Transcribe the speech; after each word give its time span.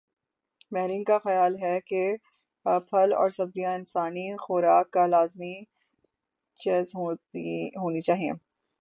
ماہرین 0.71 1.03
کا 1.03 1.17
خیال 1.17 1.55
ہے 1.61 1.79
کہ 1.81 2.01
پھل 2.65 3.13
اور 3.13 3.29
سبزیاں 3.29 3.73
انسانی 3.75 4.27
خوراک 4.37 4.91
کا 4.91 5.05
لازمی 5.07 5.53
جز 6.59 6.95
ہونی 6.95 8.01
چاہئیں 8.01 8.31